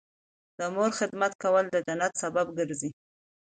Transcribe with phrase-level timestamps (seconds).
[0.57, 2.91] د مور خدمت کول د جنت سبب ګرځي